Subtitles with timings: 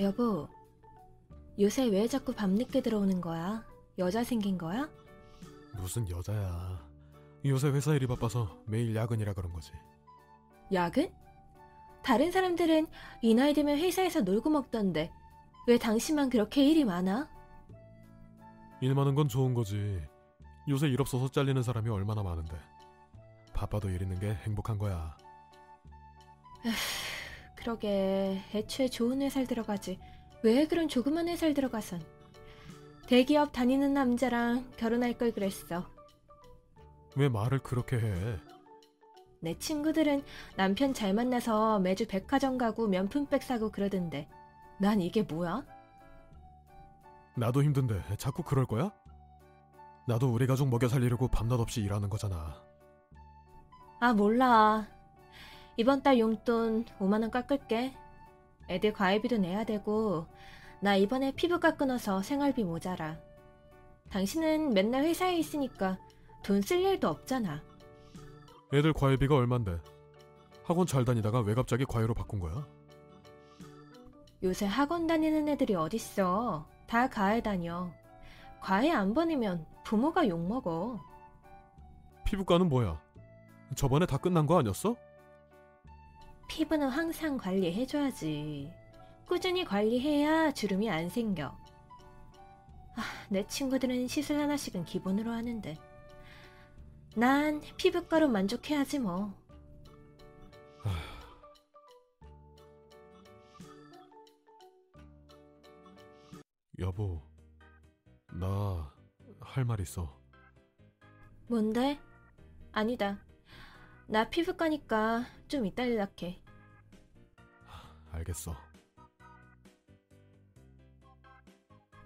[0.00, 0.48] 여보,
[1.58, 3.64] 요새 왜 자꾸 밤늦게 들어오는 거야?
[3.98, 4.88] 여자 생긴 거야?
[5.74, 6.80] 무슨 여자야.
[7.44, 9.72] 요새 회사 일이 바빠서 매일 야근이라 그런 거지.
[10.72, 11.12] 야근?
[12.02, 12.86] 다른 사람들은
[13.22, 15.12] 이 나이 되면 회사에서 놀고 먹던데
[15.66, 17.28] 왜 당신만 그렇게 일이 많아?
[18.80, 20.02] 일 많은 건 좋은 거지.
[20.68, 22.56] 요새 일 없어서 잘리는 사람이 얼마나 많은데.
[23.52, 25.14] 바빠도 일 있는 게 행복한 거야.
[27.60, 29.98] 그러게 애초에 좋은 회사를 들어가지
[30.42, 32.02] 왜 그런 조그만 회사를 들어가선
[33.06, 35.86] 대기업 다니는 남자랑 결혼할 걸 그랬어
[37.16, 38.38] 왜 말을 그렇게 해?
[39.40, 40.22] 내 친구들은
[40.56, 44.28] 남편 잘 만나서 매주 백화점 가고 명품백 사고 그러던데
[44.78, 45.64] 난 이게 뭐야?
[47.36, 48.90] 나도 힘든데 자꾸 그럴 거야?
[50.06, 52.62] 나도 우리 가족 먹여 살리려고 밤낮 없이 일하는 거잖아.
[54.00, 54.86] 아 몰라
[55.80, 57.96] 이번 달 용돈 5만원 깎을게
[58.68, 60.26] 애들 과외비도 내야 되고
[60.82, 63.16] 나 이번에 피부과 끊어서 생활비 모자라
[64.10, 65.96] 당신은 맨날 회사에 있으니까
[66.42, 67.62] 돈 쓸 일도 없잖아
[68.74, 69.78] 애들 과외비가 얼만데?
[70.64, 72.66] 학원 잘 다니다가 왜 갑자기 과외로 바꾼 거야?
[74.42, 77.90] 요새 학원 다니는 애들이 어딨어 다 과외 다녀
[78.60, 81.00] 과외 안 보내면 부모가 욕먹어
[82.26, 83.00] 피부과는 뭐야?
[83.74, 84.94] 저번에 다 끝난 거 아니었어?
[86.50, 88.72] 피부는 항상 관리해줘야지.
[89.24, 91.56] 꾸준히 관리해야 주름이 안 생겨.
[92.96, 95.78] 아, 내 친구들은 시술 하나씩은 기본으로 하는데.
[97.14, 99.32] 난 피부과로 만족해야지 뭐.
[106.78, 107.20] 여보,
[108.32, 108.90] 나
[109.40, 110.16] 할 말 있어.
[111.48, 111.98] 뭔데?
[112.72, 113.18] 아니다.
[114.10, 116.42] 나 피부과니까 좀 이따 연락해.
[118.10, 118.56] 알겠어.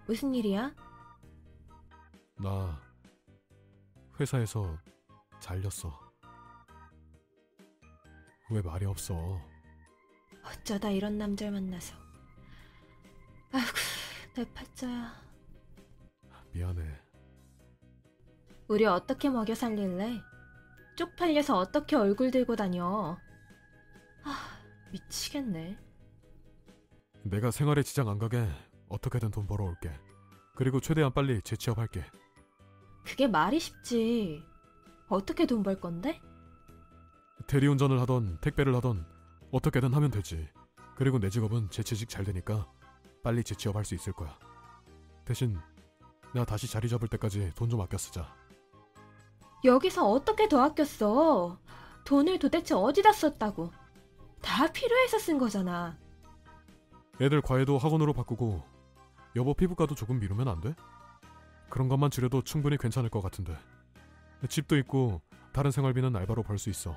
[0.07, 0.75] 무슨 일이야?
[2.37, 2.79] 나
[4.21, 4.79] 회사에서
[5.41, 5.99] 잘렸어.
[8.51, 9.41] 왜 말이 없어?
[10.45, 11.97] 어쩌다 이런 남자를 만나서.
[13.51, 13.73] 아이고,
[14.37, 15.11] 내 팔자야.
[16.53, 17.01] 미안해.
[18.69, 20.34] 우리 어떻게 먹여 살릴래?
[20.97, 23.19] 쪽팔려서 어떻게 얼굴 들고 다녀?
[24.25, 24.39] 아,
[24.93, 25.79] 미치겠네.
[27.25, 28.47] 내가 생활에 지장 안 가게
[28.89, 29.91] 어떻게든 돈 벌어올게.
[30.55, 32.05] 그리고 최대한 빨리 재취업할게.
[33.05, 34.43] 그게 말이 쉽지.
[35.09, 36.21] 어떻게 돈 벌 건데?
[37.47, 39.05] 대리운전을 하던 택배를 하던
[39.51, 40.49] 어떻게든 하면 되지.
[40.97, 42.71] 그리고 내 직업은 재취직 잘 되니까
[43.23, 44.39] 빨리 재취업할 수 있을 거야.
[45.25, 45.59] 대신
[46.33, 48.33] 내가 다시 자리 잡을 때까지 돈 좀 아껴 쓰자.
[49.65, 51.59] 여기서 어떻게 더 아꼈어?
[52.05, 53.73] 돈을 도대체 어디다 썼다고?
[54.43, 55.97] 다 필요해서 쓴 거잖아.
[57.21, 58.63] 애들 과외도 학원으로 바꾸고
[59.37, 60.75] 여보 피부과도 조금 미루면 안 돼?
[61.71, 63.57] 그런 것만 줄여도 충분히 괜찮을 것 같은데.
[64.49, 66.97] 집도 있고 다른 생활비는 알바로 벌 수 있어.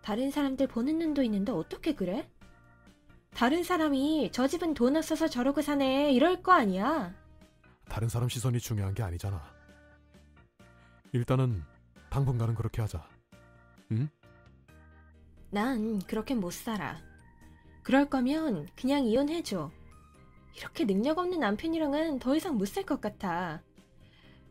[0.00, 2.30] 다른 사람들 보는 눈도 있는데 어떻게 그래?
[3.34, 7.12] 다른 사람이 저 집은 돈 없어서 저러고 사네 이럴 거 아니야.
[7.88, 9.42] 다른 사람 시선이 중요한 게 아니잖아.
[11.12, 11.62] 일단은
[12.10, 13.06] 당분간은 그렇게 하자.
[13.92, 14.08] 응?
[15.50, 16.98] 난 그렇게 못 살아.
[17.82, 19.70] 그럴 거면 그냥 이혼해줘.
[20.56, 23.62] 이렇게 능력 없는 남편이랑은 더 이상 못 살 것 같아.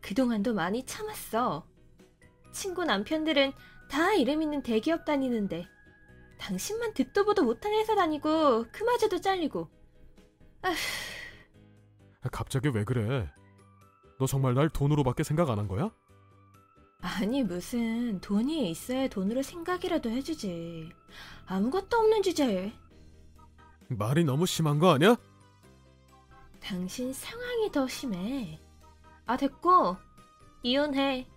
[0.02, 1.66] 그동안도 많이 참았어.
[2.52, 3.52] 친구 남편들은
[3.90, 5.66] 다 이름 있는 대기업 다니는데
[6.40, 9.70] 당신만 듣도 보도 못한 회사 다니고 그마저도 잘리고
[12.32, 13.30] 갑자기 왜 그래?
[14.20, 15.92] 너 정말 날 돈으로밖에 생각 안 한 거야?
[17.02, 20.90] 아니 무슨 돈이 있어야 돈으로 생각이라도 해주지.
[21.46, 22.74] 아무것도 없는 주제에.
[23.90, 25.16] 말이 너무 심한 거 아니야?
[26.60, 28.60] 당신 상황이 더 심해.
[29.26, 29.98] 아 됐고.
[30.64, 31.28] 이혼해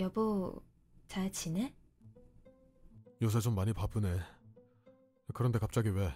[0.00, 0.62] 여보
[1.08, 1.74] 잘 지내?
[3.20, 4.18] 요새 좀 많이 바쁘네.
[5.34, 6.10] 그런데 갑자기 왜?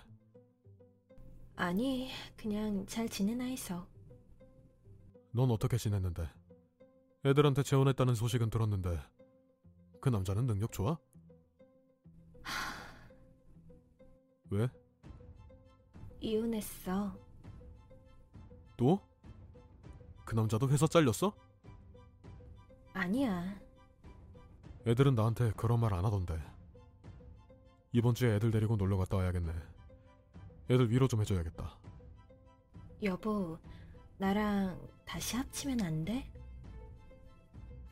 [1.55, 3.87] 아니 그냥 잘 지내나 해서
[5.33, 6.27] 넌 어떻게 지냈는데?
[7.27, 8.99] 애들한테 재혼했다는 소식은 들었는데
[10.01, 10.99] 그 남자는 능력 좋아?
[14.51, 14.67] 왜?
[16.21, 17.15] 이혼했어
[18.79, 18.99] 또?
[20.25, 21.35] 그 남자도 회사 잘렸어?
[22.95, 23.64] 아니야
[24.87, 26.41] 애들은 나한테 그런 말 안 하던데.
[27.93, 29.53] 이번 주에 애들 데리고 놀러 갔다 와야겠네.
[30.71, 31.79] 애들 위로 좀 해줘야겠다.
[33.03, 33.59] 여보,
[34.19, 36.31] 나랑 다시 합치면 안 돼?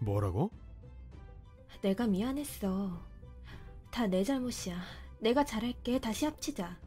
[0.00, 0.50] 뭐라고?
[1.82, 3.00] 내가 미안했어.
[3.90, 4.76] 다 내 잘못이야.
[5.20, 6.00] 내가 잘할게.
[6.00, 6.78] 다시 합치자.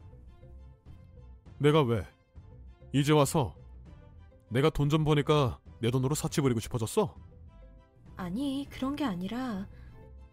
[1.58, 2.06] 내가 왜?
[2.92, 3.54] 이제 와서
[4.50, 7.14] 내가 돈 좀 버니까 내 돈으로 사치 부리고 싶어졌어?
[8.16, 9.66] 아니, 그런 게 아니라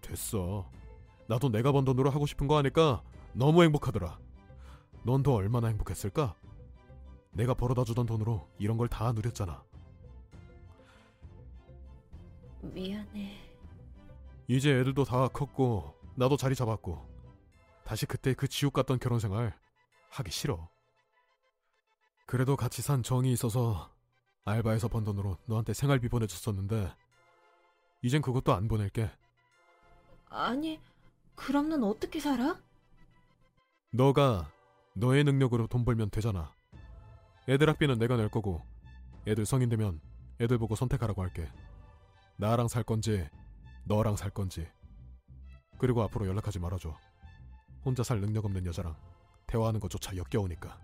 [0.03, 0.69] 됐어.
[1.27, 3.01] 나도 내가 번 돈으로 하고 싶은 거 하니까
[3.33, 4.19] 너무 행복하더라.
[5.03, 6.35] 넌 더 얼마나 행복했을까?
[7.31, 9.63] 내가 벌어다 주던 돈으로 이런 걸 다 누렸잖아.
[12.61, 13.37] 미안해.
[14.47, 17.09] 이제 애들도 다 컸고 나도 자리 잡았고
[17.83, 19.57] 다시 그때 그 지옥 같던 결혼 생활
[20.11, 20.69] 하기 싫어.
[22.25, 23.91] 그래도 같이 산 정이 있어서
[24.45, 26.93] 알바에서 번 돈으로 너한테 생활비 보내줬었는데
[28.01, 29.09] 이젠 그것도 안 보낼게.
[30.33, 30.79] 아니,
[31.35, 32.59] 그럼 넌 어떻게 살아?
[33.91, 34.51] 너가
[34.95, 36.51] 너의 능력으로 돈 벌면 되잖아.
[37.47, 38.63] 애들 학비는 내가 낼 거고
[39.27, 40.01] 애들 성인 되면
[40.41, 41.47] 애들 보고 선택하라고 할게.
[42.37, 43.29] 나랑 살 건지
[43.83, 44.67] 너랑 살 건지.
[45.77, 46.97] 그리고 앞으로 연락하지 말아줘.
[47.85, 48.95] 혼자 살 능력 없는 여자랑
[49.45, 50.79] 대화하는 것조차 역겨우니까.